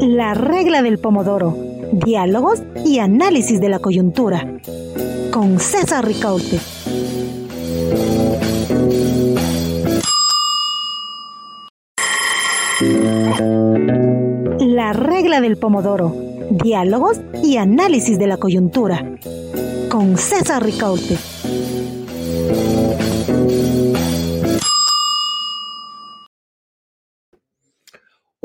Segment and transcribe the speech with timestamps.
[0.00, 1.54] La regla del pomodoro.
[1.92, 4.58] Diálogos y análisis de la coyuntura.
[5.30, 6.58] Con César Ricaute.
[14.60, 16.14] La regla del pomodoro.
[16.50, 19.18] Diálogos y análisis de la coyuntura.
[19.90, 21.35] Con César Ricaute.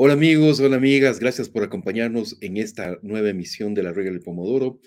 [0.04, 4.20] Hola amigos, hola amigas, gracias por acompañarnos en esta nueva emisión de la Regla del
[4.20, 4.80] Pomodoro.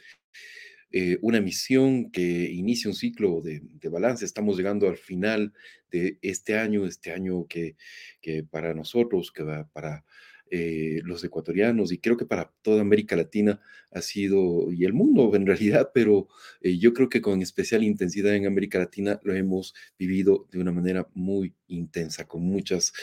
[0.92, 4.26] Eh, una emisión que inicia un ciclo de, balance.
[4.26, 5.54] Estamos llegando al final
[5.90, 7.78] de este año, este año que,
[8.20, 10.04] que para nosotros, que va para
[10.52, 13.60] eh, los ecuatorianos y creo que para toda América Latina
[13.92, 16.28] ha sido, y el mundo en realidad, pero
[16.62, 20.72] eh, yo creo que con especial intensidad en América Latina lo hemos vivido de una
[20.72, 22.94] manera muy intensa, con muchas,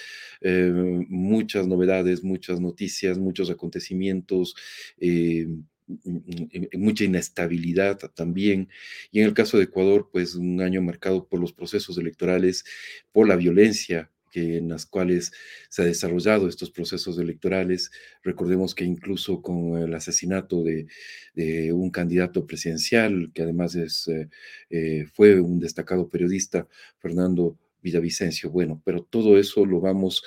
[0.41, 0.71] eh,
[1.09, 4.55] muchas novedades, muchas noticias, muchos acontecimientos
[6.79, 8.69] mucha inestabilidad también.
[9.11, 12.65] Y en el caso de Ecuador, pues un año marcado por los procesos electorales,
[13.11, 15.33] por la violencia en las cuales
[15.69, 17.91] se han desarrollado estos procesos electorales.
[18.23, 20.87] Recordemos que incluso con el asesinato de,
[21.73, 24.29] un candidato presidencial, que además es, eh,
[24.71, 28.51] eh, fue un destacado periodista, Fernando Villavicencio.
[28.51, 30.23] Bueno, pero todo eso lo vamos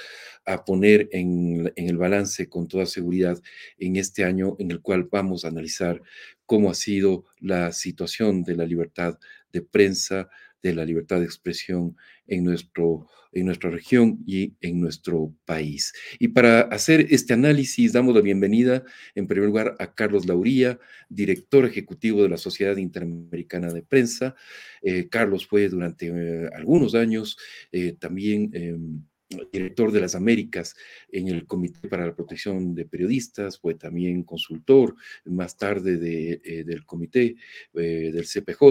[0.45, 3.41] a poner en, el balance con toda seguridad
[3.79, 6.01] en este año en el cual vamos a analizar
[6.45, 9.17] cómo ha sido la situación de la libertad
[9.51, 10.29] de prensa,
[10.69, 15.93] de la libertad de expresión en, nuestro, en nuestra región y en nuestro país.
[16.17, 21.65] Y para hacer este análisis, damos la bienvenida, en primer lugar, a Carlos Lauría, director
[21.65, 24.35] ejecutivo de la Sociedad Interamericana de Prensa.
[24.81, 27.37] Eh, Carlos fue durante eh, algunos años
[27.71, 29.03] eh, también em,
[29.51, 30.75] director de las Américas
[31.11, 36.85] en el Comité para la Protección de Periodistas, fue también consultor más tarde de, del
[36.85, 37.35] comité
[37.73, 38.61] del CPJ,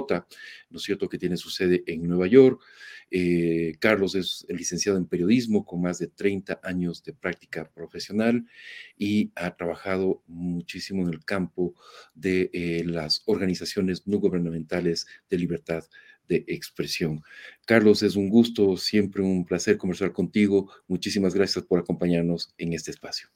[0.71, 2.61] ¿no es cierto?, que tiene su sede en Nueva York.
[3.11, 8.45] Eh, Carlos es licenciado en periodismo con más de 30 años de práctica profesional
[8.99, 11.75] y ha trabajado muchísimo en el campo
[12.15, 15.85] de eh, las organizaciones no gubernamentales de libertad
[16.29, 17.23] de expresión.
[17.67, 20.71] Carlos, es un gusto, siempre un placer conversar contigo.
[20.89, 23.29] Muchísimas gracias por acompañarnos en este espacio.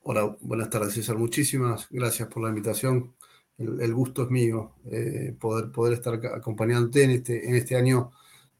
[0.00, 1.18] Hola, buenas tardes César.
[1.18, 3.14] Muchísimas gracias por la invitación.
[3.58, 8.12] El, gusto es mío eh, poder, poder estar acompañándote en este, en este año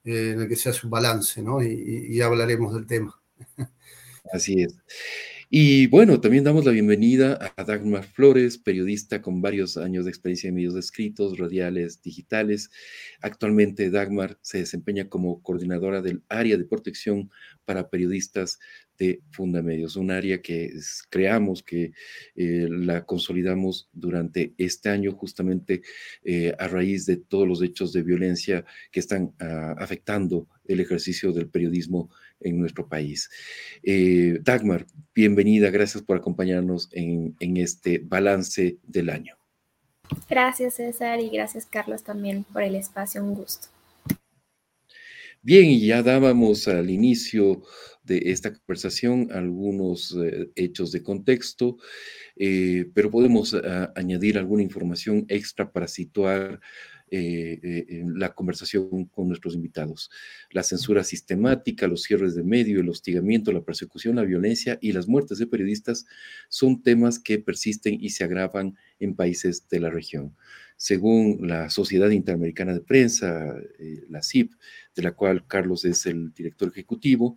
[0.04, 1.62] eh, en el que se hace un balance, ¿no?
[1.62, 3.20] Y, hablaremos del tema.
[4.32, 4.74] Así es.
[5.50, 10.48] Y bueno, también damos la bienvenida a Dagmar Flores, periodista con varios años de experiencia
[10.48, 12.70] en medios escritos, radiales, digitales.
[13.22, 17.30] Actualmente Dagmar se desempeña como coordinadora del área de protección
[17.64, 18.58] para periodistas
[18.98, 20.70] de Fundamedios, un área que
[21.08, 21.92] creamos, que
[22.34, 25.80] eh, la consolidamos durante este año justamente
[26.24, 31.32] eh, a raíz de todos los hechos de violencia que están ah, afectando el ejercicio
[31.32, 32.10] del periodismo
[32.40, 33.30] en nuestro país.
[33.82, 39.36] Eh, Dagmar, bienvenida, gracias por acompañarnos en, en este balance del año.
[40.28, 43.68] Gracias César y gracias Carlos también por el espacio, un gusto.
[45.40, 47.62] Bien, y ya dábamos al inicio
[48.02, 51.76] de esta conversación algunos eh, hechos de contexto,
[52.36, 56.60] eh, pero podemos ah, añadir alguna información extra para situar
[57.10, 60.10] eh, la conversación con nuestros invitados.
[60.50, 65.08] La censura sistemática, los cierres de medio, el hostigamiento, la persecución, la violencia y las
[65.08, 66.06] muertes de periodistas
[66.48, 70.34] son temas que persisten y se agravan en países de la región
[70.78, 74.52] según la Sociedad Interamericana de Prensa, eh, la CIP,
[74.94, 77.36] de la cual Carlos es el director ejecutivo,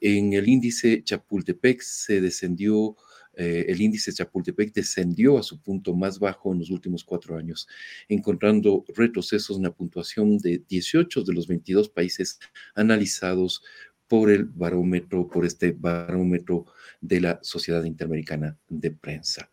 [0.00, 2.96] en el índice Chapultepec se descendió,
[3.38, 7.68] eh, el índice Chapultepec descendió a su punto más bajo en los últimos cuatro años,
[8.08, 12.40] encontrando retrocesos en la puntuación de 18 de los 22 países
[12.74, 13.62] analizados
[14.08, 16.66] por el barómetro, por este barómetro
[17.00, 19.50] de la Sociedad Interamericana de Prensa.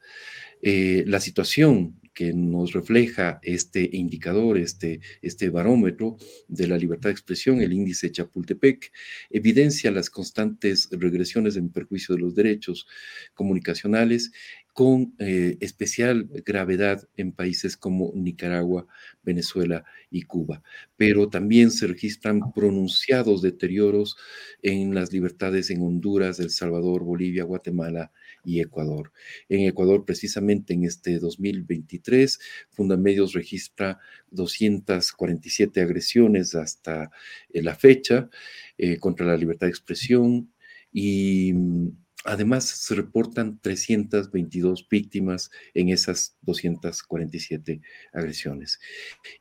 [0.63, 6.17] Eh, la situación que nos refleja este indicador, este, este barómetro
[6.47, 8.91] de la libertad de expresión, el índice Chapultepec,
[9.29, 12.87] evidencia las constantes regresiones en perjuicio de los derechos
[13.35, 14.31] comunicacionales
[14.75, 18.87] con eh, especial gravedad en países como Nicaragua,
[19.23, 20.63] Venezuela y Cuba.
[20.97, 24.17] Pero también se registran pronunciados deterioros
[24.61, 28.11] en las libertades en Honduras, El Salvador, Bolivia, Guatemala
[28.45, 29.11] y Ecuador.
[29.49, 32.39] En Ecuador, precisamente en este 2023,
[32.69, 33.99] Fundamedios registra
[34.31, 37.11] 247 agresiones hasta
[37.49, 38.29] eh, la fecha
[38.77, 40.53] eh, contra la libertad de expresión
[40.91, 47.81] y mm, Además, se reportan 322 víctimas en esas 247
[48.13, 48.79] agresiones.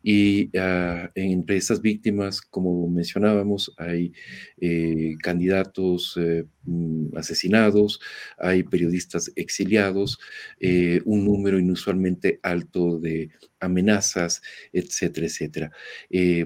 [0.03, 4.13] Y uh, entre estas víctimas, como mencionábamos, hay
[4.61, 8.01] eh, candidatos eh, mm, asesinados,
[8.39, 10.19] hay periodistas exiliados,
[10.61, 13.31] eh, un número inusualmente alto de
[13.61, 14.43] amenazas,
[14.73, 15.73] etcétera, etcétera.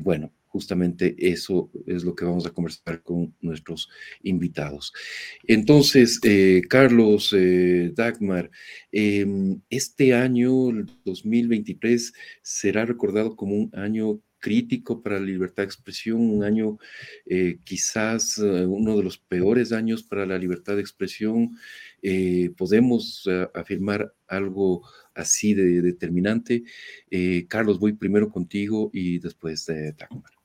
[0.02, 3.88] Bueno, justamente eso es lo que vamos a conversar con nuestros
[4.24, 4.92] invitados.
[5.46, 8.50] Entonces, eh, Carlos, eh, Dagmar,
[8.90, 9.24] eh,
[9.70, 12.12] este año, el 2023,
[12.42, 16.78] será recordado como un año crítico para la libertad de expresión, un año
[17.26, 21.56] eh, quizás uno de los peores años para la libertad de expresión.
[22.56, 24.82] Podemos afirmar algo
[25.14, 26.62] así de determinante.
[27.48, 30.37] Carlos, voy primero contigo y después de Dagmar.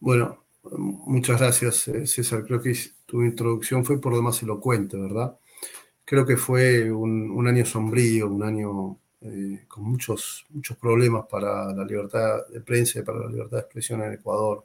[0.00, 0.44] Bueno,
[0.78, 2.44] muchas gracias, eh, César.
[2.44, 2.74] Creo que
[3.06, 5.38] tu introducción fue por demás elocuente, ¿verdad?
[6.04, 11.72] Creo que fue un, un año sombrío, un año eh, con muchos, muchos problemas para
[11.74, 14.64] la libertad de prensa y para la libertad de expresión en Ecuador.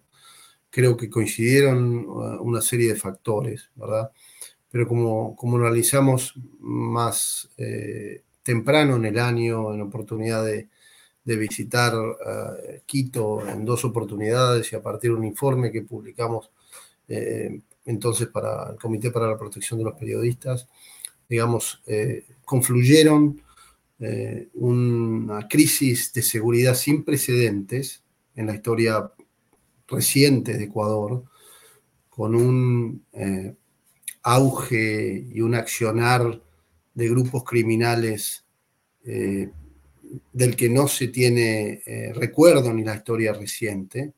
[0.70, 4.12] Creo que coincidieron uh, una serie de factores, ¿verdad?
[4.72, 10.70] Pero como, como analizamos más eh, temprano en el año, en oportunidad de,
[11.26, 12.16] de visitar uh,
[12.86, 16.52] Quito en dos oportunidades y a partir de un informe que publicamos
[17.08, 20.68] eh, entonces para el Comité para la Protección de los Periodistas,
[21.28, 23.42] digamos, eh, confluyeron
[24.56, 28.04] una crisis de seguridad sin precedentes
[28.36, 29.10] en la historia
[29.88, 31.24] reciente de Ecuador,
[32.10, 33.06] con un
[34.22, 36.42] auge y un accionar
[36.94, 38.44] de grupos criminales
[40.34, 44.14] del que no se tiene eh, recuerdo ni la historia reciente,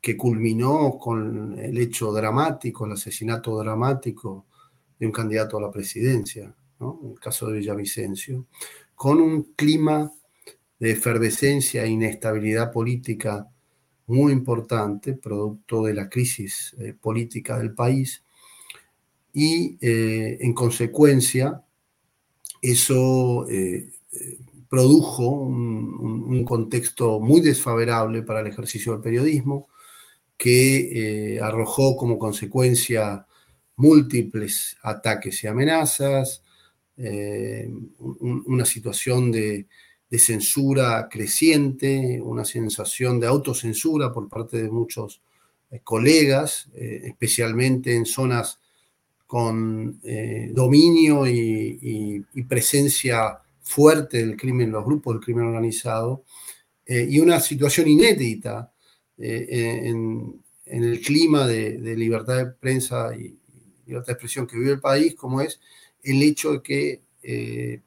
[0.00, 4.46] que culminó con el hecho dramático, el asesinato dramático
[4.98, 8.46] de un candidato a la presidencia, el caso de Villavicencio,
[8.94, 10.12] con un clima
[10.80, 13.48] de efervescencia e inestabilidad política
[14.06, 18.24] muy importante, producto de la crisis eh, política del país,
[19.32, 21.64] y eh, en consecuencia
[22.60, 23.46] eso
[24.72, 29.68] produjo un, contexto muy desfavorable para el ejercicio del periodismo,
[30.38, 33.26] que arrojó como consecuencia
[33.76, 36.42] múltiples ataques y amenazas,
[36.96, 39.66] eh, un, una situación de,
[40.18, 45.20] censura creciente, una sensación de autocensura por parte de muchos
[45.70, 48.58] eh, colegas, eh, especialmente en zonas
[49.26, 56.24] con eh, dominio y, presencia fuerte del crimen, los grupos del crimen organizado,
[56.86, 58.72] eh, y una situación inédita
[59.18, 63.38] en, en, el clima de, de libertad de prensa y
[63.86, 65.60] libertad de expresión que vive el país, como es
[66.02, 67.80] el hecho de que eh,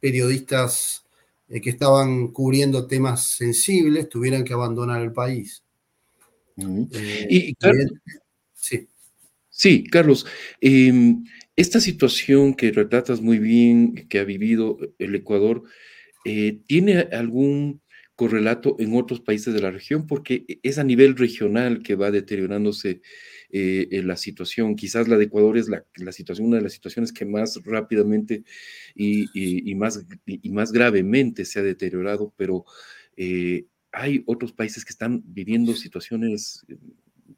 [0.00, 1.04] periodistas
[1.48, 5.62] eh, que estaban cubriendo temas sensibles tuvieran que abandonar el país.
[6.56, 6.88] Uh -huh.
[6.92, 7.92] eh, y, Carlos,
[8.54, 8.88] sí.
[9.48, 10.26] sí, Carlos,
[10.60, 11.14] eh,
[11.56, 15.64] esta situación que retratas muy bien, que ha vivido el Ecuador,
[16.24, 17.82] eh, ¿tiene algún
[18.14, 20.06] correlato en otros países de la región?
[20.06, 23.02] Porque es a nivel regional que va deteriorándose
[23.50, 24.76] eh, la situación.
[24.76, 28.44] Quizás la de Ecuador es la, la, situación, una de las situaciones que más rápidamente
[28.94, 32.64] y, y, y más, y, más gravemente se ha deteriorado, pero
[33.16, 36.64] eh, hay otros países que están viviendo situaciones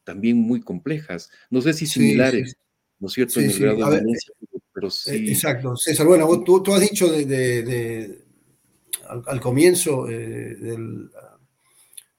[0.05, 2.63] también muy complejas, no sé si similares, sí, sí.
[3.05, 3.35] ¿No es cierto?
[3.35, 4.35] Sí, en el grado de violencia,
[4.73, 5.29] pero sí.
[5.29, 8.19] Exacto, César, bueno, vos, tú, tú, has dicho de, de, de
[9.07, 11.11] al, al, comienzo eh, del,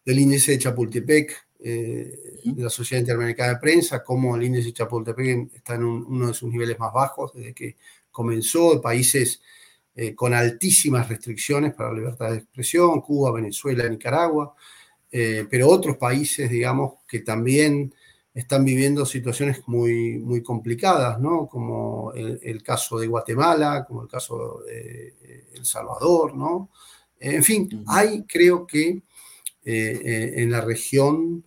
[0.05, 4.73] del índice de Chapultepec, eh, de la Sociedad Interamericana de Prensa, como el índice de
[4.73, 7.77] Chapultepec está en un, uno de sus niveles más bajos desde que
[8.11, 9.41] comenzó, países
[9.95, 14.53] eh, con altísimas restricciones para la libertad de expresión, Cuba, Venezuela, Nicaragua,
[15.49, 17.93] pero otros países, digamos, que también
[18.35, 21.47] están viviendo situaciones muy, muy complicadas, ¿no?
[21.47, 26.69] Como el, el caso de Guatemala, como el caso de El Salvador, ¿no?
[27.19, 29.01] En fin, hay, creo que
[29.63, 31.43] en la región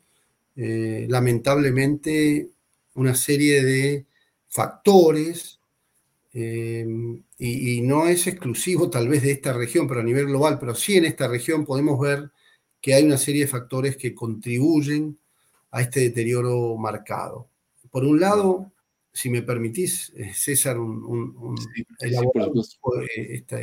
[0.61, 2.51] eh, lamentablemente
[2.95, 4.07] una serie de
[4.49, 5.61] factores
[6.33, 6.85] eh,
[7.39, 10.75] y, y, no es exclusivo tal vez de esta región, pero a nivel global, pero
[10.75, 12.33] sí en esta región podemos ver
[12.81, 15.17] que hay una serie de factores que contribuyen
[15.71, 17.49] a este deterioro marcado.
[17.91, 18.73] Por un lado,
[19.13, 22.79] si me permitís, eh, César, un, un, un sí, elaborar sí,
[23.17, 23.59] esta,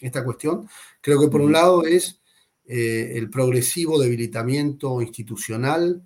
[0.00, 0.68] esta, cuestión,
[1.00, 2.20] creo que por un lado es
[2.66, 6.02] eh, el progresivo debilitamiento institucional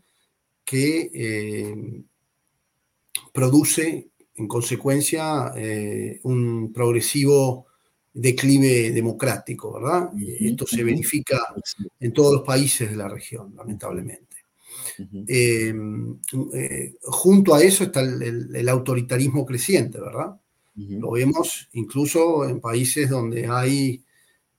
[0.64, 2.02] que eh,
[3.32, 5.52] produce en consecuencia,
[6.22, 7.66] un progresivo
[8.12, 10.10] declive democrático, ¿verdad?
[10.18, 11.38] Esto se verifica
[11.98, 14.29] en todos los países de la región, lamentablemente.
[17.02, 20.36] Junto a eso está el, autoritarismo creciente, ¿verdad?
[20.74, 24.02] Lo vemos incluso en países donde hay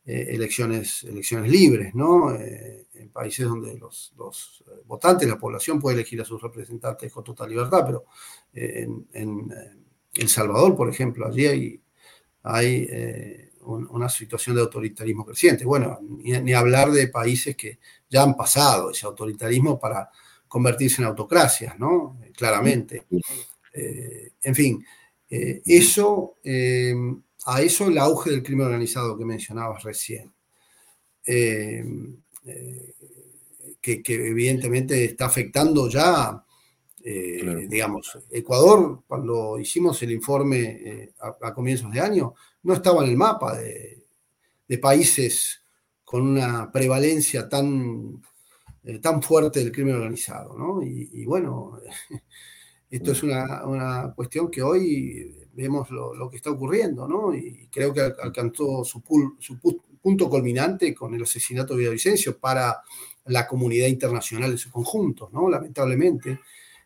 [0.06, 2.36] elecciones, elecciones libres, ¿no?
[3.02, 4.14] en países donde los,
[4.86, 8.06] votantes, la población puede elegir a sus representantes con total libertad, pero
[8.54, 9.50] en,
[10.14, 11.82] El Salvador, por ejemplo, allí hay,
[12.44, 15.66] hay eh, una situación de autoritarismo creciente.
[15.66, 17.80] Bueno, ni, hablar de países que
[18.12, 20.12] ya han pasado ese autoritarismo para
[20.48, 22.20] convertirse en autocracias, ¿no?
[22.36, 23.06] Claramente.
[23.74, 24.86] Eh, en fin,
[25.30, 26.36] eh, eso,
[27.46, 30.32] a eso el auge del crimen organizado que mencionabas recién.
[31.24, 31.84] Que,
[34.04, 36.44] que, evidentemente está afectando ya
[37.04, 43.10] eh, digamos, Ecuador, cuando hicimos el informe eh, a, comienzos de año, no estaba en
[43.10, 43.98] el mapa de,
[44.82, 45.61] países
[46.12, 48.22] con una prevalencia tan,
[48.84, 50.58] eh, tan fuerte del crimen organizado.
[50.58, 50.84] ¿no?
[50.84, 51.80] Y, bueno,
[52.90, 57.34] esto es una, cuestión que hoy vemos lo, que está ocurriendo, ¿no?
[57.34, 62.82] y creo que alcanzó su, punto culminante con el asesinato de Villavicencio para
[63.28, 65.50] la comunidad internacional en su conjunto, ¿no?
[65.50, 66.42] lamentablemente.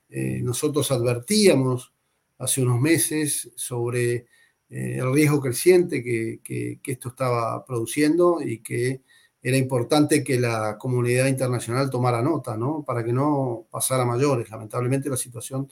[0.08, 1.92] Eh, nosotros advertíamos
[2.38, 4.28] hace unos meses sobre
[4.70, 9.02] eh, el riesgo creciente que, esto estaba produciendo y que
[9.48, 12.84] era importante que la comunidad internacional tomara nota, ¿no?
[12.84, 14.50] Para que no pasara mayores.
[14.50, 15.72] Lamentablemente la situación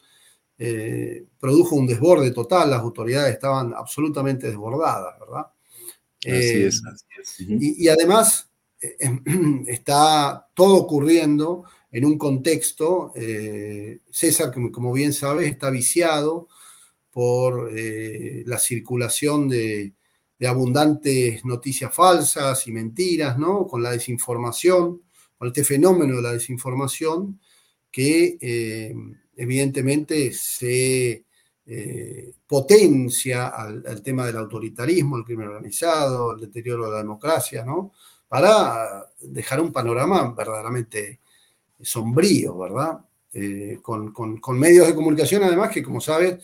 [0.60, 5.48] eh, produjo un desborde total, las autoridades estaban absolutamente desbordadas, ¿verdad?
[6.20, 6.84] Así es,
[7.50, 8.48] y, además
[9.66, 16.48] está todo ocurriendo en un contexto, eh, César, como, como, bien sabes, está viciado
[17.10, 19.96] por eh, la circulación de,
[20.48, 23.68] abundantes noticias falsas y mentiras, ¿no?
[23.68, 25.02] Con la desinformación,
[25.38, 27.40] con este fenómeno de la desinformación
[27.92, 28.96] que eh,
[29.36, 31.26] evidentemente se
[32.46, 37.94] potencia al, al, tema del autoritarismo, el crimen organizado, el deterioro de la democracia, ¿no?
[38.28, 41.22] Para dejar un panorama verdaderamente
[41.82, 43.00] sombrío, ¿verdad?
[43.36, 44.14] Eh, con,
[44.60, 46.44] medios de comunicación, además, que como sabes,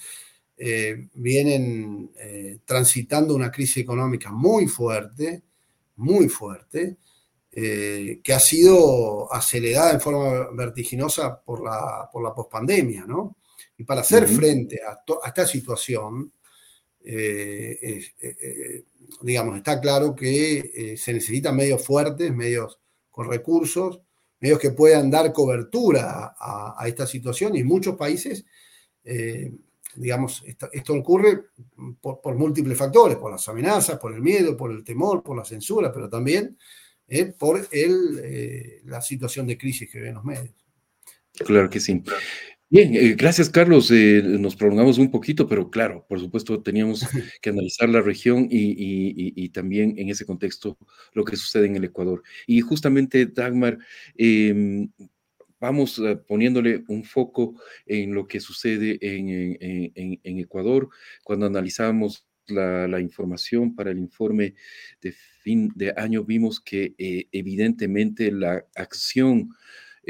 [0.62, 5.42] eh, vienen eh, transitando una crisis económica muy fuerte,
[5.96, 6.98] muy fuerte,
[7.52, 13.36] que ha sido acelerada en forma vertiginosa por la, por la pospandemia, ¿no?
[13.76, 16.32] Y para hacer frente a, esta situación,
[19.22, 24.00] digamos, está claro que se necesitan medios fuertes, medios con recursos,
[24.40, 28.46] medios que puedan dar cobertura a, esta situación y muchos países,
[29.04, 29.52] eh,
[29.96, 31.46] digamos, esto, ocurre
[32.02, 35.92] por, múltiples factores, por las amenazas, por el miedo, por el temor, por la censura,
[35.92, 36.58] pero también
[37.08, 40.54] eh, por el, eh, la situación de crisis que ven los medios.
[41.46, 42.04] Claro que sí.
[42.72, 43.90] Bien, eh, gracias Carlos.
[43.92, 47.02] Nos prolongamos un poquito, pero claro, por supuesto teníamos
[47.42, 50.78] que analizar la región y, también en ese contexto
[51.14, 52.22] lo que sucede en el Ecuador.
[52.46, 53.80] Y justamente, Dagmar,
[54.16, 54.92] em,
[55.60, 60.90] vamos eh, poniéndole un foco en lo que sucede en, Ecuador.
[61.24, 64.56] Cuando analizamos la, la, información para el informe
[65.02, 66.96] de fin de año, vimos que
[67.32, 69.50] evidentemente la acción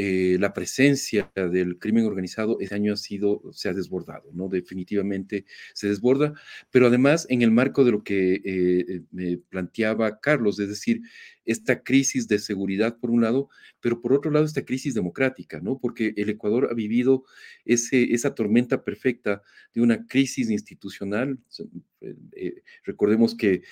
[0.01, 4.47] eh, la presencia del crimen organizado este año ha sido, se ha desbordado, ¿no?
[4.47, 6.33] Definitivamente se desborda,
[6.71, 11.01] pero además en el marco de lo que eh, eh, me planteaba Carlos, es decir,
[11.43, 13.49] esta crisis de seguridad por un lado,
[13.81, 15.79] pero por otro lado esta crisis democrática, ¿no?
[15.79, 17.25] Porque el Ecuador ha vivido
[17.65, 19.41] ese, esa tormenta perfecta
[19.73, 21.39] de una crisis institucional.
[22.85, 23.63] recordemos que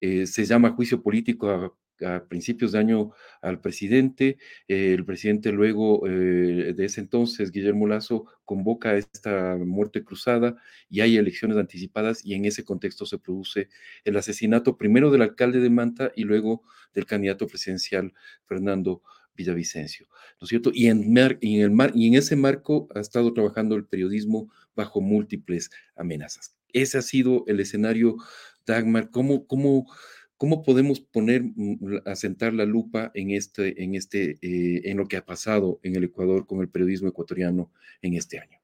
[0.00, 1.74] se llama juicio político a
[2.04, 4.38] a principios de año al presidente.
[4.68, 10.56] Eh, el presidente luego eh, de ese entonces, Guillermo Lazo, convoca esta muerte cruzada
[10.88, 13.68] y hay elecciones anticipadas y en ese contexto se produce
[14.04, 16.62] el asesinato primero del alcalde de Manta y luego
[16.94, 18.12] del candidato presidencial
[18.44, 19.02] Fernando
[19.34, 20.06] Villavicencio,
[20.40, 20.70] ¿no es cierto?
[20.74, 25.00] Y en, en, el mar, y en ese marco ha estado trabajando el periodismo bajo
[25.00, 26.54] múltiples amenazas.
[26.72, 28.16] Ese ha sido el escenario,
[28.66, 29.10] Dagmar.
[29.10, 29.86] ¿Cómo, cómo
[30.42, 35.16] ¿Cómo podemos poner, mm, asentar la lupa en, este, en, este, eh, en lo que
[35.16, 37.70] ha pasado en el Ecuador con el periodismo ecuatoriano
[38.02, 38.58] en este año?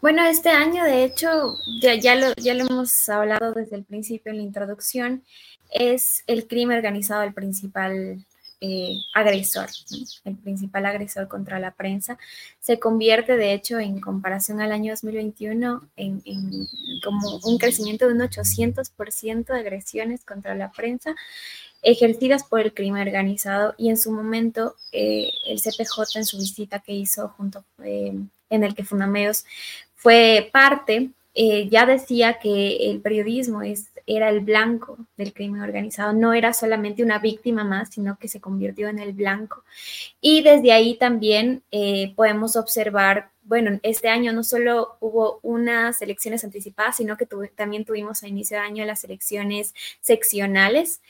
[0.00, 4.32] Bueno, este año, de hecho, ya, ya, lo, ya lo hemos hablado desde el principio
[4.32, 5.22] en la introducción,
[5.70, 8.24] es el crimen organizado el principal
[8.64, 9.66] eh, agresor,
[10.24, 12.16] el principal agresor contra la prensa,
[12.60, 16.22] se convierte de hecho en comparación al año 2021 en,
[17.02, 21.16] como un crecimiento de un 800% de agresiones contra la prensa
[21.82, 23.74] ejercidas por el crimen organizado.
[23.76, 28.14] Y en su momento eh, el CPJ en su visita que hizo junto eh,
[28.48, 29.44] en el que Fundamedios
[29.96, 36.32] fue parte, ya decía que el periodismo es era el blanco del crimen organizado, no
[36.32, 39.64] era solamente una víctima más, sino que se convirtió en el blanco.
[40.20, 46.44] Y desde ahí también eh, podemos observar, bueno, este año no solo hubo unas elecciones
[46.44, 51.00] anticipadas, sino que también tuvimos a inicio de año las elecciones seccionales,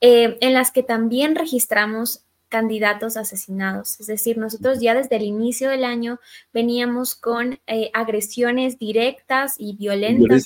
[0.00, 3.98] eh, en las que también registramos candidatos asesinados.
[4.00, 6.20] Es decir, nosotros ya desde el inicio del año
[6.52, 10.44] veníamos con eh, agresiones directas y violentas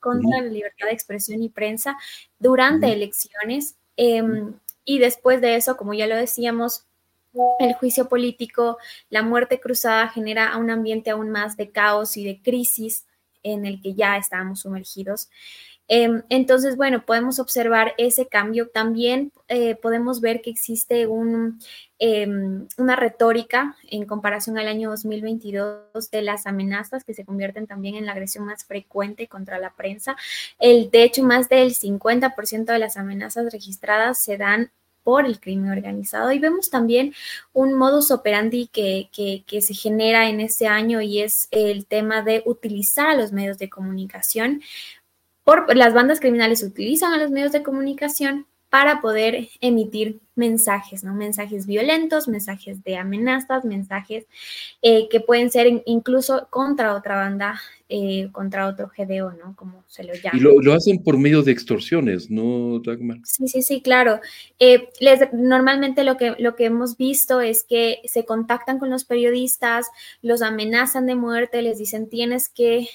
[0.00, 1.96] contra la libertad de expresión y prensa
[2.40, 3.76] durante elecciones.
[3.96, 4.54] Em,
[4.84, 6.86] y después de eso, como ya lo decíamos,
[7.60, 8.78] el juicio político,
[9.10, 13.06] la muerte cruzada genera un ambiente aún más de caos y de crisis
[13.42, 15.28] en el que ya estábamos sumergidos.
[15.88, 18.68] Em, entonces, bueno, podemos observar ese cambio.
[18.68, 21.08] También eh, podemos ver que existe
[21.98, 27.96] em, una retórica en comparación al año 2022 de las amenazas que se convierten también
[27.96, 30.16] en la agresión más frecuente contra la prensa.
[30.58, 34.70] El, de hecho, más del 50% de las amenazas registradas se dan
[35.08, 36.32] por el crimen organizado.
[36.32, 37.14] Y vemos también
[37.54, 39.08] un modus operandi que,
[39.62, 43.70] se genera en ese año y es el tema de utilizar a los medios de
[43.70, 44.60] comunicación
[45.74, 51.14] las bandas criminales utilizan a los medios de comunicación para poder emitir mensajes, ¿no?
[51.14, 54.26] Mensajes violentos, mensajes de amenazas, mensajes
[54.82, 59.56] eh, que pueden ser incluso contra otra banda, eh, contra otro GDO, ¿no?
[59.56, 60.38] Como se lo llama.
[60.38, 63.18] Y lo, hacen por medio de extorsiones, ¿no, Dagmar?
[63.24, 64.20] Sí, sí, sí, claro.
[64.58, 64.90] Eh,
[65.32, 69.86] normalmente lo que, lo que hemos visto es que se contactan con los periodistas,
[70.20, 72.88] los amenazan de muerte, les dicen tienes que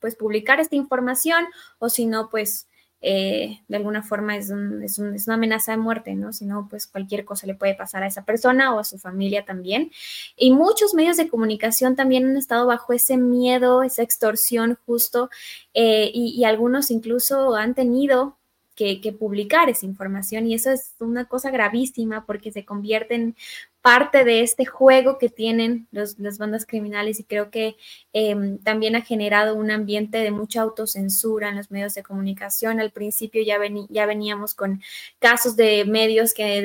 [0.00, 1.46] pues publicar esta información
[1.78, 2.66] o si no, pues
[3.00, 6.32] eh, de alguna forma es, es, una amenaza de muerte, ¿no?
[6.32, 9.44] Si no, pues cualquier cosa le puede pasar a esa persona o a su familia
[9.44, 9.92] también.
[10.36, 15.30] Y muchos medios de comunicación también han estado bajo ese miedo, esa extorsión justo,
[15.74, 18.38] eh, y, y algunos incluso han tenido
[18.78, 23.36] que, publicar esa información y eso es una cosa gravísima porque se convierte en
[23.82, 27.76] parte de este juego que tienen las bandas criminales y creo que
[28.12, 32.80] em, también ha generado un ambiente de mucha autocensura en los medios de comunicación.
[32.80, 34.82] Al principio ya, ya veníamos con
[35.20, 36.60] casos de medios que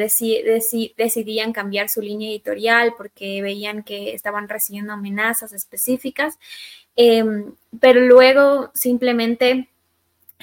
[0.97, 6.39] decidían cambiar su línea editorial porque veían que estaban recibiendo amenazas específicas,
[6.95, 9.69] em, pero luego simplemente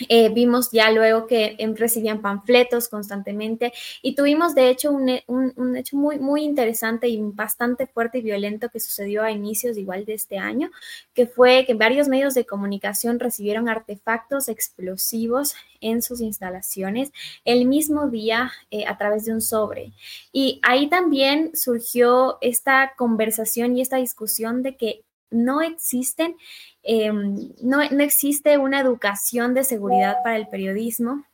[0.09, 5.09] eh, vimos ya luego que em, recibían panfletos constantemente y tuvimos de hecho un,
[5.77, 10.15] hecho muy, muy interesante y bastante fuerte y violento que sucedió a inicios igual de
[10.15, 10.71] este año,
[11.15, 17.13] que fue que varios medios de comunicación recibieron artefactos explosivos en sus instalaciones
[17.45, 19.93] el mismo día eh, a través de un sobre.
[20.33, 26.37] Y ahí también surgió esta conversación y esta discusión de que no existen
[26.83, 31.27] Em, no, existe una educación de seguridad para el periodismo,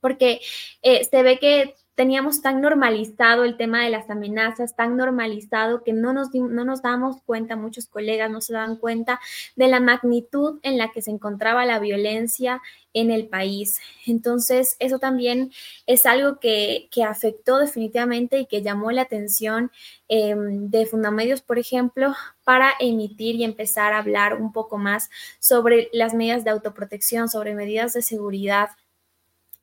[0.00, 0.40] porque
[0.82, 5.92] eh, se ve que teníamos tan normalizado el tema de las amenazas, tan normalizado que
[5.92, 9.20] no nos, no nos damos cuenta, muchos colegas no se dan cuenta
[9.54, 12.62] de la magnitud en la que se encontraba la violencia
[12.94, 13.80] en el país.
[14.06, 15.52] Entonces, eso también
[15.84, 19.70] es algo que, afectó definitivamente y que llamó la atención
[20.08, 25.90] em, de Fundamedios, por ejemplo, para emitir y empezar a hablar un poco más sobre
[25.92, 28.70] las medidas de autoprotección, sobre medidas de seguridad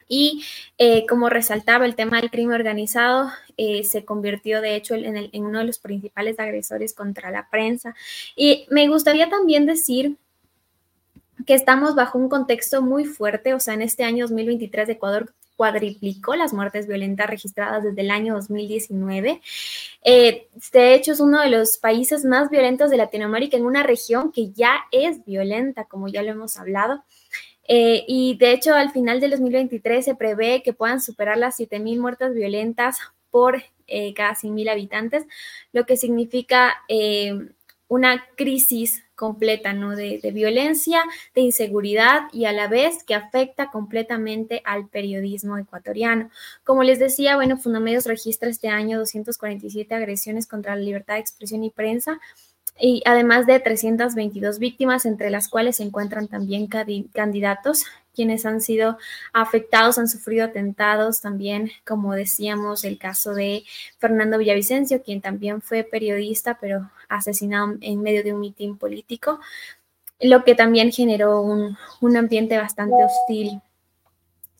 [0.07, 0.43] y
[0.77, 5.59] eh, como resaltaba el tema del crimen organizado, eh, se convirtió de hecho en, uno
[5.59, 7.95] de los principales agresores contra la prensa.
[8.35, 10.17] Y me gustaría también decir
[11.45, 16.35] que estamos bajo un contexto muy fuerte, o sea, en este año 2023 Ecuador cuadriplicó
[16.35, 19.41] las muertes violentas registradas desde el año 2019.
[20.03, 24.31] Eh, de hecho, es uno de los países más violentos de Latinoamérica en una región
[24.31, 27.03] que ya es violenta, como ya lo hemos hablado.
[27.67, 31.99] Eh, y de hecho, al final del 2023 se prevé que puedan superar las 7.000
[31.99, 32.99] muertes violentas
[33.29, 35.25] por eh, cada 100.000 habitantes,
[35.73, 37.33] lo que significa eh,
[37.87, 39.95] una crisis completa ¿no?
[39.95, 41.03] De, violencia,
[41.33, 46.29] de inseguridad y a la vez que afecta completamente al periodismo ecuatoriano.
[46.63, 51.63] Como les decía, bueno, Fundamedios registra este año 247 agresiones contra la libertad de expresión
[51.63, 52.19] y prensa,
[52.79, 57.85] y además de 322 víctimas, entre las cuales se encuentran también candidatos
[58.17, 58.97] quienes han sido
[59.31, 63.63] afectados, han sufrido atentados también, como decíamos, el caso de
[63.99, 69.39] Fernando Villavicencio, quien también fue periodista, pero asesinado en medio de un mitin político,
[70.19, 73.61] lo que también generó un, un ambiente bastante hostil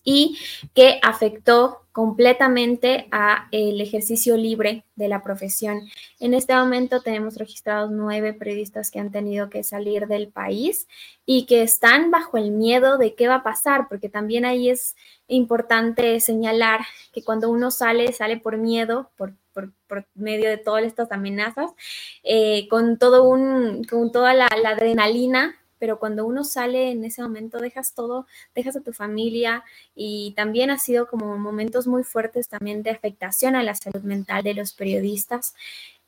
[0.03, 0.37] y
[0.75, 5.89] que afectó completamente a el ejercicio libre de la profesión.
[6.19, 10.87] En este momento tenemos registrados nueve periodistas que han tenido que salir del país
[11.25, 14.95] y que están bajo el miedo de qué va a pasar, porque también ahí es
[15.27, 16.81] importante señalar
[17.13, 19.33] que cuando uno sale, sale por miedo, por,
[20.13, 21.71] medio de todas estas amenazas,
[22.23, 27.59] eh, con todo un, con toda la adrenalina pero cuando uno sale en ese momento
[27.59, 29.63] dejas todo, dejas a tu familia
[29.95, 34.43] y también ha sido como momentos muy fuertes también de afectación a la salud mental
[34.43, 35.53] de los periodistas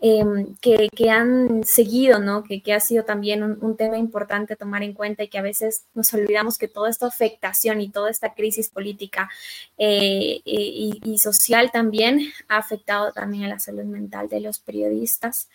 [0.01, 2.43] em, que, han seguido, ¿no?
[2.43, 6.13] Que, ha sido también un, tema importante tomar en cuenta y que a veces nos
[6.13, 9.29] olvidamos que toda esta afectación y toda esta crisis política
[9.77, 15.49] eh, y, social también ha afectado también a la salud mental de los periodistas.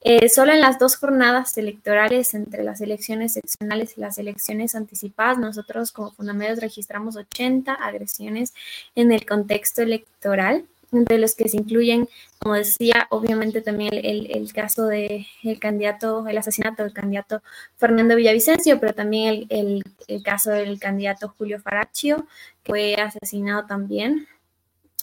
[0.00, 5.38] Eh, solo en las dos jornadas electorales, entre las elecciones seccionales y las elecciones anticipadas,
[5.38, 8.54] nosotros como Fundamedios registramos 80 agresiones
[8.94, 14.86] en el contexto electoral, entre los que se incluyen, como decía, obviamente también el, caso
[14.86, 15.26] del
[15.60, 17.42] candidato, el asesinato del candidato
[17.76, 22.26] Fernando Villavicencio, pero también el, el caso del candidato Julio Faraccio,
[22.62, 24.26] que fue asesinado también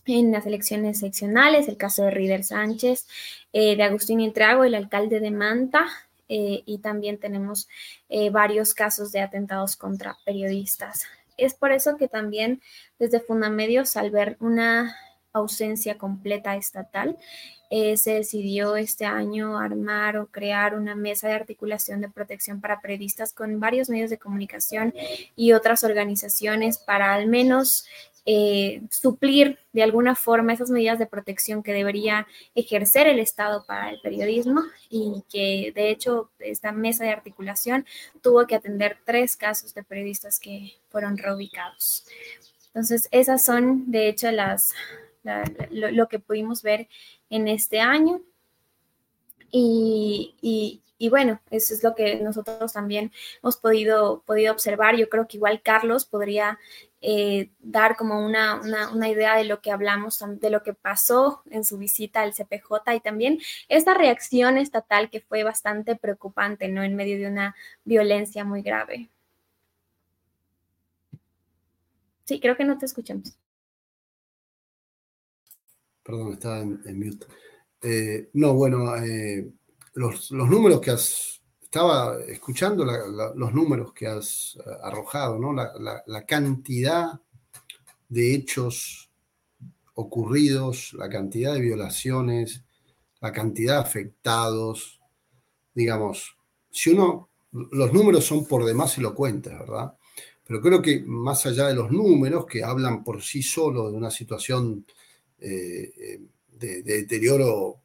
[0.06, 3.08] en las elecciones seccionales, el caso de Rider Sánchez,
[3.54, 5.88] eh, de Agustín Intrago, el alcalde de Manta,
[6.30, 7.68] eh, y también tenemos
[8.10, 11.06] eh, varios casos de atentados contra periodistas.
[11.38, 12.62] Es por eso que también
[12.98, 14.96] desde Fundamedios, al ver una
[15.38, 17.18] ausencia completa estatal,
[17.98, 23.34] se decidió este año armar o crear una mesa de articulación de protección para periodistas
[23.34, 24.94] con varios medios de comunicación
[25.36, 27.86] y otras organizaciones para al menos
[28.28, 33.92] eh, suplir de alguna forma esas medidas de protección que debería ejercer el Estado para
[33.92, 37.86] el periodismo y que de hecho esta mesa de articulación
[38.22, 42.06] tuvo que atender tres casos de periodistas que fueron reubicados.
[42.68, 44.74] Entonces, esas son de hecho las,
[45.72, 46.88] lo, que pudimos ver
[47.30, 48.22] en este año.
[49.52, 53.12] Y, y bueno, eso es lo que nosotros también
[53.44, 54.96] hemos podido, podido observar.
[54.96, 56.58] Yo creo que igual Carlos podría
[57.02, 58.62] eh, dar como una,
[59.10, 63.00] idea de lo que hablamos, de lo que pasó en su visita al CPJ y
[63.02, 66.82] también esta reacción estatal que fue bastante preocupante, ¿no?
[66.84, 69.10] En medio de una violencia muy grave.
[72.26, 73.38] Sí, creo que no te escuchamos.
[76.06, 77.26] Perdón, estaba en, mute.
[77.82, 79.52] Eh, no, bueno, eh,
[79.96, 85.52] los, números que has, estaba escuchando los números que has eh, arrojado, ¿no?
[85.52, 87.20] La, cantidad
[88.08, 89.10] de hechos
[89.96, 92.64] ocurridos, la cantidad de violaciones,
[93.20, 95.02] la cantidad de afectados,
[95.74, 96.38] digamos,
[96.70, 99.98] si uno, los números son por demás elocuentes, ¿verdad?
[100.46, 104.12] Pero creo que más allá de los números que hablan por sí solo de una
[104.12, 104.86] situación
[105.46, 106.20] eh, eh,
[106.52, 107.82] de, de, deterioro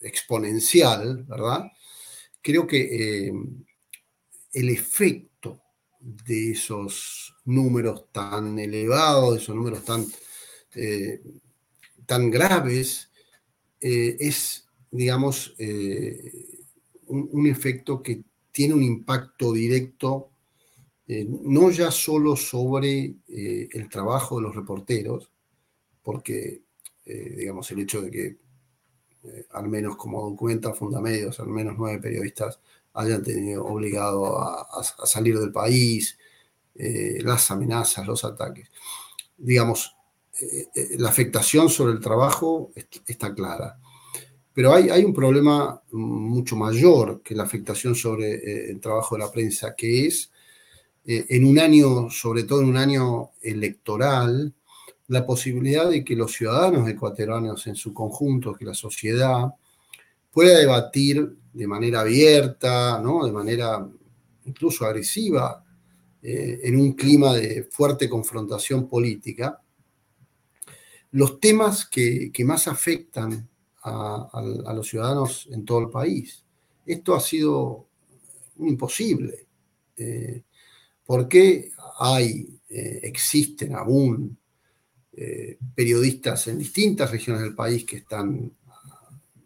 [0.00, 1.70] exponencial, ¿verdad?
[2.40, 3.32] Creo que eh,
[4.52, 5.60] el efecto
[6.00, 10.06] de esos números tan elevados, de esos números tan,
[10.74, 11.20] eh,
[12.06, 13.10] tan graves,
[13.80, 15.54] eh, es, digamos,
[17.06, 20.30] un, efecto que tiene un impacto directo,
[21.06, 25.30] no ya solo sobre el trabajo de los reporteros,
[26.08, 26.62] porque,
[27.04, 28.36] digamos, el hecho de que
[29.24, 32.60] eh, al menos como documenta Fundamedios, al menos nueve periodistas
[32.94, 36.16] hayan tenido obligado a, salir del país,
[36.74, 38.70] eh, las amenazas, los ataques.
[39.36, 39.96] Digamos,
[40.40, 42.72] eh, la afectación sobre el trabajo
[43.06, 43.78] está clara.
[44.52, 49.30] Pero hay, hay, un problema mucho mayor que la afectación sobre el trabajo de la
[49.30, 50.32] prensa, que es
[51.04, 54.52] en un año, sobre todo en un año electoral,
[55.08, 59.54] la posibilidad de que los ciudadanos ecuatorianos en su conjunto, que la sociedad,
[60.30, 63.24] pueda debatir de manera abierta, ¿no?
[63.24, 63.86] de manera
[64.44, 65.64] incluso agresiva,
[66.22, 69.60] eh, en un clima de fuerte confrontación política,
[71.12, 73.48] los temas que, más afectan
[73.82, 76.44] a, los ciudadanos en todo el país.
[76.84, 77.86] Esto ha sido
[78.58, 79.46] imposible.
[79.96, 80.42] Eh,
[81.06, 84.37] porque hay, eh, existen aún
[85.20, 88.52] eh, periodistas en distintas regiones del país que están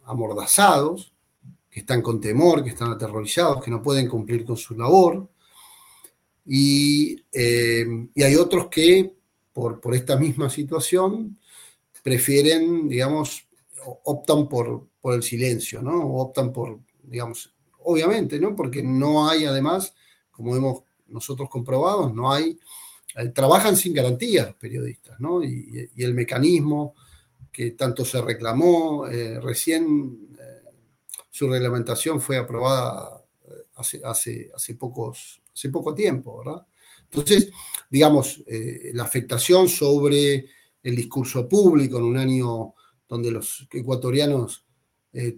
[0.04, 1.12] amordazados,
[1.70, 5.28] que están con temor, que están aterrorizados, que no pueden cumplir con su labor.
[6.44, 9.14] Y, y hay otros que,
[9.52, 11.38] por, por esta misma situación,
[12.02, 13.46] prefieren, digamos,
[14.04, 16.16] optan por, por el silencio, ¿no?
[16.16, 17.52] optan por, digamos,
[17.84, 18.54] obviamente, ¿no?
[18.54, 19.94] Porque no hay, además,
[20.30, 22.58] como hemos nosotros comprobado, no hay, eh,
[23.34, 25.42] trabajan sin garantías los periodistas, ¿no?
[25.42, 26.94] Y, el mecanismo
[27.50, 30.70] que tanto se reclamó, eh, recién eh,
[31.30, 33.22] su reglamentación fue aprobada
[33.76, 36.66] hace, hace, hace, pocos, hace poco tiempo, ¿verdad?
[37.10, 37.50] Entonces,
[37.90, 40.46] digamos, la afectación sobre
[40.82, 42.74] el discurso público en un año
[43.06, 44.64] donde los ecuatorianos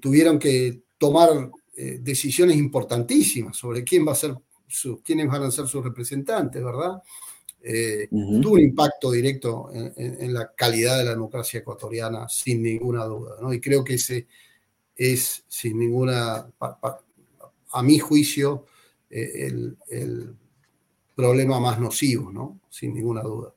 [0.00, 4.36] tuvieron que tomar eh, decisiones importantísimas sobre quién va a ser
[5.04, 7.02] quiénes van a ser sus representantes, ¿verdad?
[7.66, 13.36] Eh, tuvo un impacto directo en, la calidad de la democracia ecuatoriana, sin ninguna duda,
[13.40, 13.54] ¿no?
[13.54, 14.26] Y creo que ese
[14.94, 18.66] es, sin ninguna, a mi juicio,
[19.08, 20.34] eh, el, el,
[21.14, 22.60] problema más nocivo, ¿no?
[22.68, 23.54] Sin ninguna duda.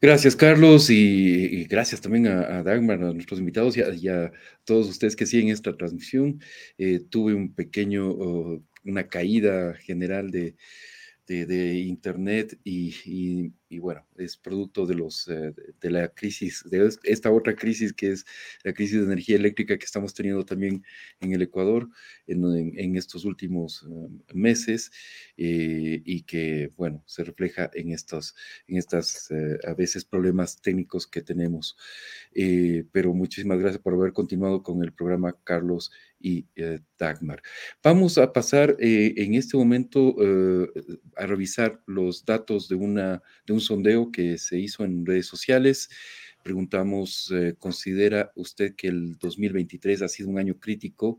[0.00, 4.32] Gracias, Carlos, y, gracias también a, Dagmar, a nuestros invitados y a,
[4.64, 6.40] todos ustedes que siguen esta transmisión.
[6.76, 8.10] Eh, tuve un pequeño,
[8.84, 10.56] una caída general de,
[11.26, 17.54] de, Internet y, bueno, es producto de, los, eh, de la crisis, de esta otra
[17.54, 18.26] crisis que es
[18.64, 20.84] la crisis de energía eléctrica que estamos teniendo también
[21.20, 21.88] en el Ecuador
[22.26, 24.90] en, estos últimos eh, meses
[25.36, 28.34] eh, y que, bueno, se refleja en estos,
[28.66, 29.30] en estas,
[29.66, 31.76] a veces, problemas técnicos que tenemos.
[32.92, 35.90] pero muchísimas gracias por haber continuado con el programa, Carlos
[36.22, 36.46] y
[36.98, 37.42] Dagmar.
[37.82, 40.16] Vamos a pasar en este momento
[41.16, 45.88] a revisar los datos de, una, de un sondeo que se hizo en redes sociales.
[46.42, 51.18] Preguntamos, eh, ¿considera usted que el 2023 ha sido un año crítico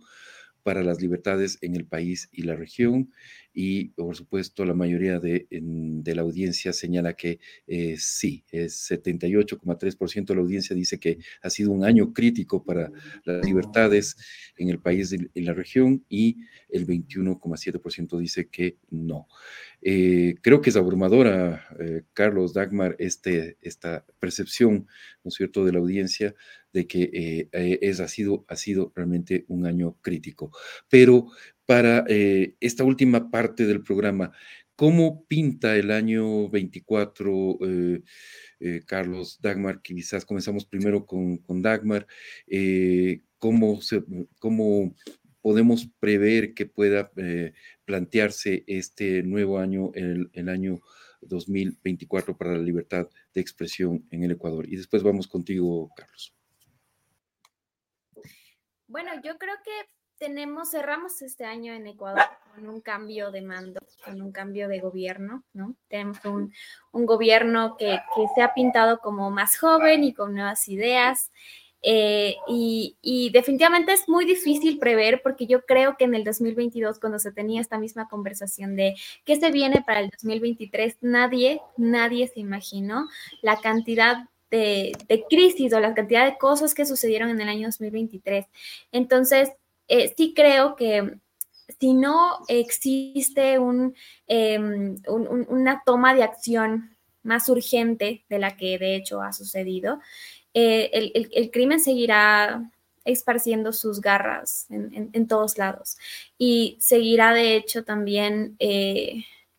[0.64, 3.10] para las libertades en el país y la región?
[3.54, 10.36] y por supuesto la mayoría de, la audiencia señala que eh, sí, es 78,3% de
[10.36, 12.92] la audiencia dice que ha sido un año crítico para
[13.26, 14.18] las libertades
[14.58, 16.38] en el país y en la región y
[16.70, 19.28] el 21,7% dice que no.
[19.82, 24.88] Eh, creo que es abrumadora, eh, Carlos Dagmar, este, esta percepción,
[25.24, 26.34] ¿no es cierto?, de la audiencia
[26.74, 30.52] de que es, ha, sido, ha sido realmente un año crítico.
[30.90, 31.28] Pero
[31.66, 34.32] para eh, esta última parte del programa.
[34.76, 38.02] ¿Cómo pinta el año 24, eh,
[38.60, 39.82] eh, Carlos Dagmar?
[39.82, 42.08] Quizás comenzamos primero con, Dagmar.
[43.38, 43.80] ¿cómo,
[44.40, 44.96] ¿Cómo
[45.42, 47.12] podemos prever que pueda
[47.86, 50.82] plantearse este nuevo año, el, el año
[51.22, 54.68] 2024 para la libertad de expresión en el Ecuador?
[54.68, 56.34] Y después vamos contigo, Carlos.
[58.88, 59.72] Bueno, yo creo que
[60.18, 62.24] tenemos, cerramos este año en Ecuador
[62.56, 65.76] con un cambio de mando, con un cambio de gobierno, ¿no?
[65.88, 66.54] Tenemos un,
[66.94, 68.00] gobierno que,
[68.36, 71.32] se ha pintado como más joven y con nuevas ideas.
[71.86, 77.20] Eh, y, definitivamente es muy difícil prever porque yo creo que en el 2022, cuando
[77.20, 82.40] se tenía esta misma conversación de qué se viene para el 2023, nadie, nadie se
[82.40, 83.10] imaginó
[83.42, 87.68] la cantidad de, de, crisis o la cantidad de cosas que sucedieron en el año
[87.68, 88.46] 2023.
[88.92, 89.50] Entonces,
[89.88, 91.18] eh, sí creo que
[91.80, 99.22] si no existe em, una toma de acción más urgente de la que de hecho
[99.22, 100.00] ha sucedido,
[100.54, 102.72] eh, el, crimen seguirá
[103.06, 105.98] esparciendo sus garras en, todos lados
[106.38, 108.56] y seguirá de hecho también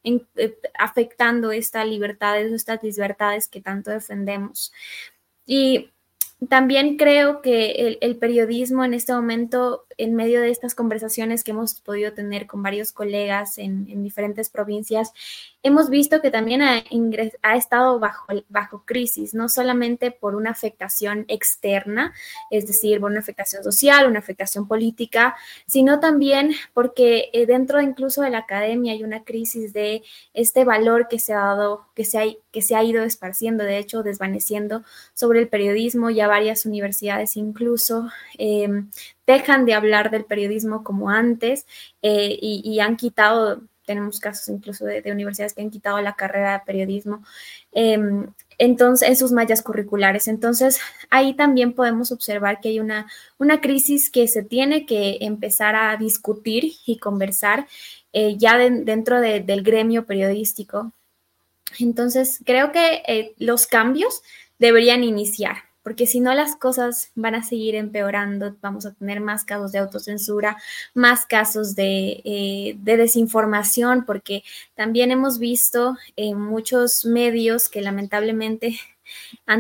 [0.05, 4.73] eh, afectando estas libertades, estas libertades que tanto defendemos.
[5.47, 5.91] Y
[6.49, 11.81] también creo que el, periodismo en este momento, en medio de estas conversaciones que hemos
[11.81, 15.13] podido tener con varios colegas en, en diferentes provincias,
[15.63, 16.85] hemos visto que también ha,
[17.43, 22.13] ha estado bajo, bajo crisis, no solamente por una afectación externa,
[22.51, 25.35] es decir, por una afectación social, una afectación política,
[25.67, 30.03] sino también porque eh, dentro incluso de la academia hay una crisis de
[30.35, 33.79] este valor que se ha dado, que se ha, que se ha ido esparciendo, de
[33.79, 36.11] hecho, desvaneciendo sobre el periodismo.
[36.11, 38.91] Ya varias universidades incluso em,
[39.27, 41.67] dejan de hablar del periodismo como antes
[42.03, 46.65] eh, y han quitado tenemos casos incluso de, universidades que han quitado la carrera de
[46.65, 47.23] periodismo
[47.73, 48.27] em,
[48.59, 50.29] entonces, en sus mallas curriculares.
[50.29, 50.79] Entonces,
[51.11, 55.97] ahí también podemos observar que hay una, una crisis que se tiene que empezar a
[55.97, 57.67] discutir y conversar
[58.13, 60.93] eh, ya dentro del gremio periodístico.
[61.81, 64.23] Entonces, creo que eh, los cambios
[64.59, 69.45] deberían iniciar porque si no las cosas van a seguir empeorando, vamos a tener más
[69.45, 70.57] casos de autocensura,
[70.95, 74.43] más casos de, eh, desinformación, porque
[74.75, 78.81] también hemos visto en muchos medios que lamentablemente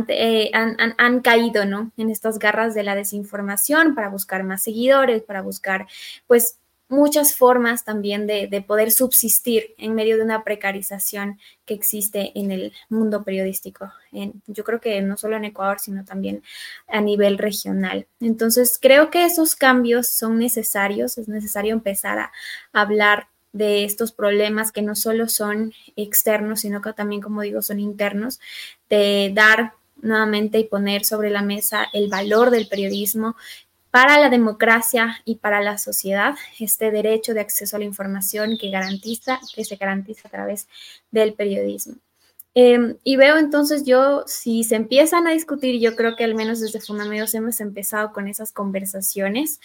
[0.09, 1.93] eh, han, han, caído ¿no?
[1.99, 5.87] en estas garras de la desinformación para buscar más seguidores, para buscar
[6.27, 6.59] pues
[6.89, 12.73] muchas formas también de, poder subsistir en medio de una precarización que existe en el
[12.89, 13.91] mundo periodístico.
[14.47, 16.43] Yo creo que no solo en Ecuador, sino también
[16.89, 18.07] a nivel regional.
[18.21, 22.33] Entonces, creo que esos cambios son necesarios, es necesario empezar a
[22.73, 27.79] hablar de estos problemas que no solo son externos, sino que también, como digo, son
[27.79, 28.41] internos,
[28.91, 33.37] de dar nuevamente y poner sobre la mesa el valor del periodismo,
[33.95, 38.69] para la democracia y para la sociedad este derecho de acceso a la información que
[38.69, 40.67] garantiza, que se garantiza a través
[41.13, 41.95] del periodismo.
[42.55, 46.59] Em, y veo entonces yo, si se empiezan a discutir, yo creo que al menos
[46.59, 49.61] desde Fundamentos hemos empezado con esas conversaciones,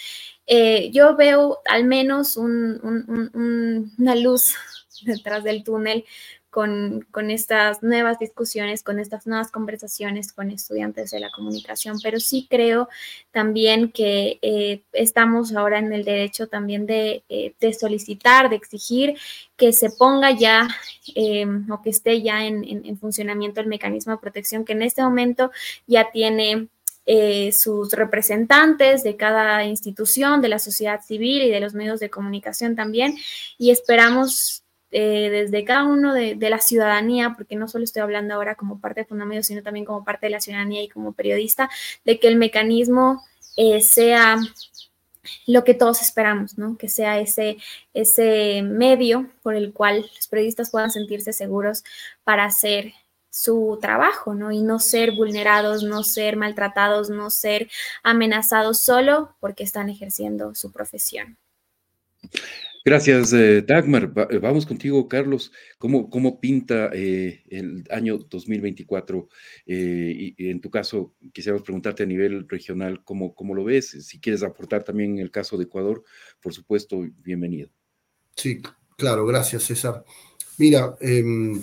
[0.46, 4.54] eh, yo veo al menos una luz
[5.02, 6.06] detrás del túnel
[6.50, 12.48] con, estas nuevas discusiones, con estas nuevas conversaciones con estudiantes de la comunicación, pero sí
[12.50, 12.90] creo
[13.32, 19.16] también que eh, estamos ahora en el derecho también de, eh, solicitar, de exigir
[19.56, 20.68] que se ponga ya
[21.14, 25.52] eh, o que esté ya en, funcionamiento el mecanismo de protección que en este momento
[25.86, 26.68] ya tiene
[27.52, 32.76] sus representantes de cada institución, de la sociedad civil y de los medios de comunicación
[32.76, 33.18] también.
[33.58, 38.56] Y esperamos eh, desde cada uno de, la ciudadanía, porque no solo estoy hablando ahora
[38.56, 41.70] como parte de Fundamentos, sino también como parte de la ciudadanía y como periodista,
[42.06, 43.24] de que el mecanismo
[43.56, 44.38] eh, sea
[45.46, 46.78] lo que todos esperamos, ¿no?
[46.78, 47.58] Que sea ese,
[47.94, 51.84] ese medio por el cual los periodistas puedan sentirse seguros
[52.24, 52.94] para hacer
[53.30, 54.52] su trabajo, ¿no?
[54.52, 57.70] Y no ser vulnerados, no ser maltratados, no ser
[58.04, 61.38] amenazados solo porque están ejerciendo su profesión.
[62.86, 64.12] Gracias, eh, Dagmar.
[64.30, 65.52] Eh, vamos contigo, Carlos.
[65.78, 69.28] ¿Cómo, cómo pinta eh, el año 2024?
[69.66, 73.90] y, en tu caso, quisiéramos preguntarte a nivel regional, ¿cómo, ¿cómo lo ves?
[74.06, 76.04] Si quieres aportar también en el caso de Ecuador,
[76.42, 77.70] por supuesto, bienvenido.
[78.36, 78.62] Sí,
[78.98, 80.04] claro, gracias, César.
[80.58, 81.62] Mira, em,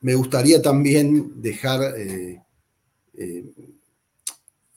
[0.00, 1.94] me gustaría también dejar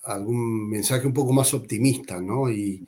[0.04, 2.52] algún mensaje un poco más optimista, ¿no?
[2.52, 2.86] Y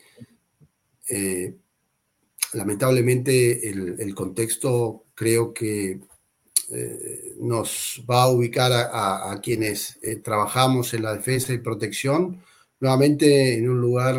[2.54, 6.00] lamentablemente el, contexto creo que
[6.72, 12.42] eh, nos va a ubicar a, quienes eh, trabajamos en la defensa y protección
[12.80, 14.18] nuevamente en un lugar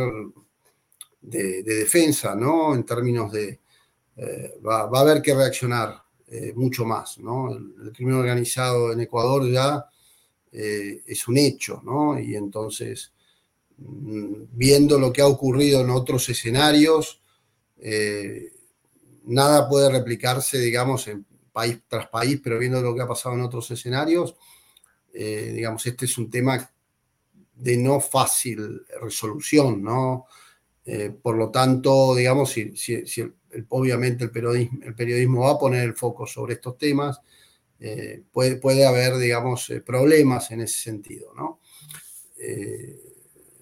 [1.21, 2.75] de, defensa, ¿no?
[2.75, 3.61] En términos de,
[4.17, 6.03] eh, va, a haber que reaccionar
[6.57, 7.53] mucho más, ¿no?
[7.53, 9.85] El, crimen organizado en Ecuador ya
[10.51, 12.19] es un hecho, ¿no?
[12.19, 13.13] Y entonces,
[13.79, 17.21] mm, viendo lo que ha ocurrido en otros escenarios,
[17.79, 18.53] eh,
[19.25, 23.43] nada puede replicarse, digamos, en país tras país, pero viendo lo que ha pasado en
[23.43, 24.35] otros escenarios,
[25.13, 26.71] eh, digamos, este es un tema
[27.55, 30.27] de no fácil resolución, ¿no?
[30.85, 32.75] Eh, por lo tanto, digamos, si,
[33.69, 37.21] obviamente el periodismo, el periodismo, va a poner el foco sobre estos temas,
[38.33, 41.61] puede, puede, haber, digamos, problemas en ese sentido, ¿no?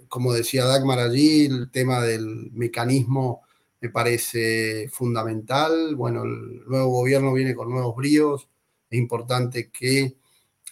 [0.09, 3.43] como decía Dagmar allí, el tema del mecanismo
[3.83, 5.97] me parece fundamental.
[5.97, 8.49] Bueno, el nuevo gobierno viene con nuevos bríos.
[8.89, 10.15] Es importante que,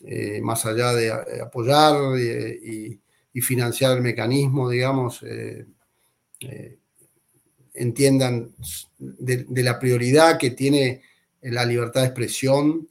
[0.05, 1.11] eh, más allá de
[1.43, 3.01] apoyar y,
[3.43, 5.65] financiar el mecanismo, digamos, eh,
[6.41, 6.79] eh,
[7.73, 8.55] entiendan
[8.99, 11.03] de, la prioridad que tiene
[11.41, 12.87] la libertad de expresión,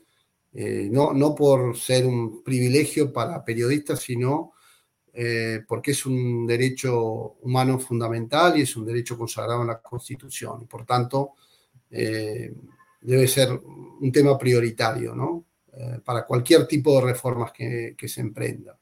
[0.52, 4.54] no, no por ser un privilegio para periodistas, sino
[5.22, 10.66] eh, porque es un derecho humano fundamental y es un derecho consagrado en la Constitución.
[10.66, 11.34] Por tanto,
[11.92, 12.54] eh,
[13.02, 15.44] debe ser un tema prioritario ¿no?
[15.74, 18.80] Eh, para cualquier tipo de reformas que, se emprenda.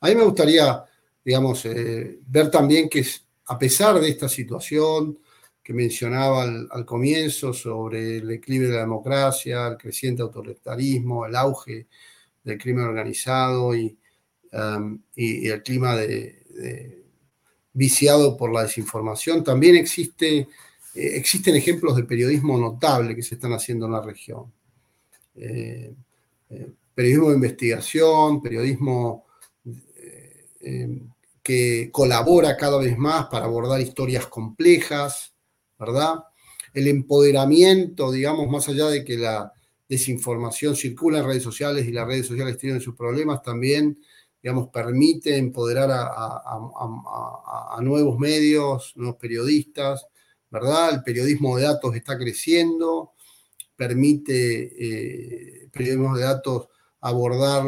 [0.00, 0.82] A mí me gustaría,
[1.24, 3.06] digamos, ver también que
[3.46, 5.20] a pesar de esta situación
[5.62, 11.86] que mencionaba al, comienzo sobre el equilibrio de la democracia, el creciente autoritarismo, el auge
[12.42, 13.99] del crimen organizado y,
[14.52, 17.04] Um, y, el clima de,
[17.72, 19.44] viciado por la desinformación.
[19.44, 20.48] También existe, eh,
[20.94, 24.52] existen ejemplos de periodismo notable que se están haciendo en la región.
[25.36, 25.94] Eh,
[26.50, 29.26] eh, periodismo de investigación, periodismo
[31.42, 35.32] que colabora cada vez más para abordar historias complejas,
[35.78, 36.16] ¿verdad?
[36.74, 39.50] El empoderamiento, digamos, más allá de que la
[39.88, 43.98] desinformación circula en redes sociales y las redes sociales tienen sus problemas, también
[44.42, 50.06] digamos, permite empoderar a, nuevos medios, nuevos periodistas,
[50.50, 50.94] ¿verdad?
[50.94, 53.12] El periodismo de datos está creciendo,
[53.76, 56.68] permite eh, periodismo de datos
[57.02, 57.64] abordar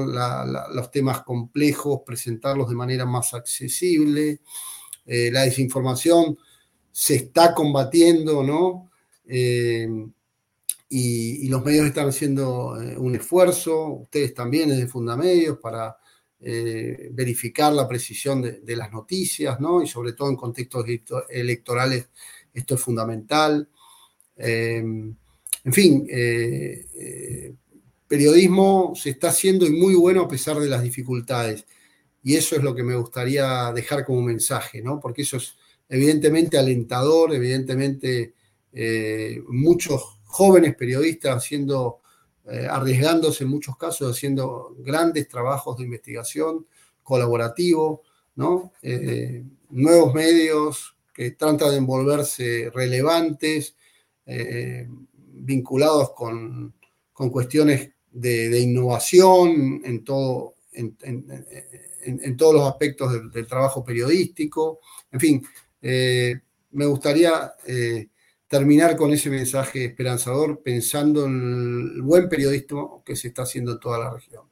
[0.74, 4.40] los temas complejos, presentarlos de manera más accesible.
[5.06, 6.36] Eh, la desinformación
[6.90, 8.90] se está combatiendo, ¿no?
[9.26, 9.88] Eh,
[10.88, 15.96] y, los medios están haciendo eh, un esfuerzo, ustedes también desde Fundamedios, para
[16.42, 19.80] verificar la precisión de, las noticias, ¿no?
[19.82, 20.84] Y sobre todo en contextos
[21.30, 22.08] electorales
[22.52, 23.68] esto es fundamental.
[24.36, 25.16] en
[25.72, 26.06] fin,
[28.12, 31.64] periodismo se está haciendo y muy bueno a pesar de las dificultades.
[32.22, 35.00] Y eso es lo que me gustaría dejar como mensaje, ¿no?
[35.00, 35.56] Porque eso es
[35.88, 38.34] evidentemente alentador, evidentemente
[38.70, 42.01] eh, muchos jóvenes periodistas haciendo,
[42.50, 46.66] eh, arriesgándose en muchos casos, haciendo grandes trabajos de investigación
[47.02, 48.02] colaborativo.
[48.82, 53.76] Eh, nuevos medios que tratan de envolverse relevantes,
[55.34, 56.72] vinculados con,
[57.12, 64.80] con cuestiones de, innovación en, todo, en, todos los aspectos del, trabajo periodístico.
[65.10, 65.46] En fin,
[65.80, 66.40] eh,
[66.72, 68.08] me gustaría eh,
[68.52, 73.80] terminar con ese mensaje esperanzador pensando en el buen periodismo que se está haciendo en
[73.80, 74.42] toda la región.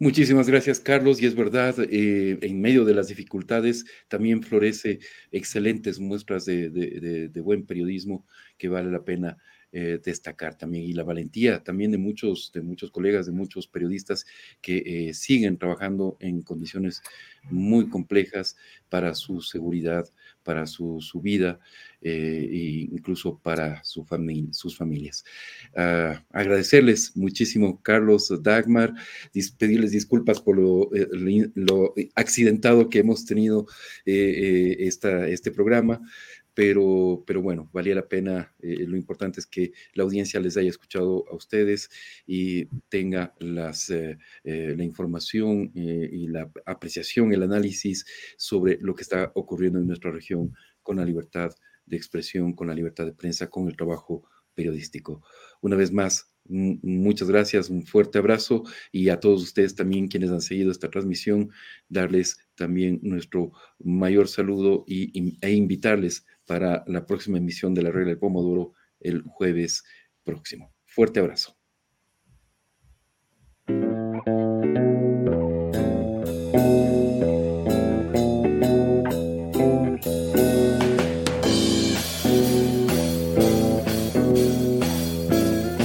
[0.00, 1.22] Muchísimas gracias, Carlos.
[1.22, 4.98] Y es verdad, eh, en medio de las dificultades también florece
[5.30, 8.26] excelentes muestras de, buen periodismo
[8.58, 9.36] que vale la pena
[9.76, 14.24] eh, destacar también y la valentía también de muchos, de muchos colegas, de muchos periodistas
[14.60, 17.02] que eh, siguen trabajando en condiciones
[17.50, 18.56] muy complejas
[18.88, 20.04] para su seguridad,
[20.44, 21.58] para su, vida
[22.00, 24.06] eh, e incluso para su
[24.52, 25.24] sus familias.
[25.74, 28.94] Ah, agradecerles muchísimo, Carlos Dagmar,
[29.58, 30.88] pedirles disculpas por lo,
[32.14, 33.66] accidentado que hemos tenido
[34.04, 36.00] esta, este programa
[36.54, 38.54] pero, pero bueno, valía la pena.
[38.60, 41.90] Eh, lo importante es que la audiencia les haya escuchado a ustedes
[42.26, 49.02] y tenga las, eh, eh, la información y la apreciación, el análisis sobre lo que
[49.02, 51.50] está ocurriendo en nuestra región con la libertad
[51.86, 54.24] de expresión, con la libertad de prensa, con el trabajo
[54.54, 55.22] periodístico.
[55.60, 60.40] Una vez más, muchas gracias, un fuerte abrazo y a todos ustedes también quienes han
[60.40, 61.50] seguido esta transmisión,
[61.88, 68.10] darles también nuestro mayor saludo y, e invitarles para la próxima emisión de la regla
[68.10, 69.84] del Pomodoro el jueves
[70.24, 70.72] próximo.
[70.84, 71.56] Fuerte abrazo.